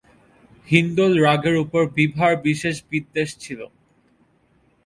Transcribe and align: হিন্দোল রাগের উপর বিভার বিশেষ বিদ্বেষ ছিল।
হিন্দোল 0.67 1.13
রাগের 1.25 1.55
উপর 1.63 1.81
বিভার 1.97 2.33
বিশেষ 2.45 2.75
বিদ্বেষ 2.91 3.29
ছিল। 3.43 3.59